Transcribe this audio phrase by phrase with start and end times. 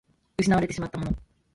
[0.39, 1.13] 失われてしまったもの